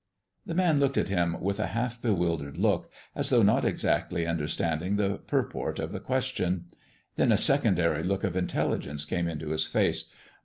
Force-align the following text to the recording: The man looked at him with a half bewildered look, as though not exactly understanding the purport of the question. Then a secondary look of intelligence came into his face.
The 0.47 0.55
man 0.55 0.79
looked 0.79 0.97
at 0.97 1.09
him 1.09 1.39
with 1.39 1.59
a 1.59 1.67
half 1.77 2.01
bewildered 2.01 2.57
look, 2.57 2.89
as 3.15 3.29
though 3.29 3.43
not 3.43 3.63
exactly 3.63 4.25
understanding 4.25 4.95
the 4.95 5.19
purport 5.27 5.77
of 5.77 5.91
the 5.91 5.99
question. 5.99 6.65
Then 7.17 7.31
a 7.31 7.37
secondary 7.37 8.01
look 8.01 8.23
of 8.23 8.35
intelligence 8.35 9.05
came 9.05 9.27
into 9.27 9.49
his 9.51 9.67
face. 9.67 10.09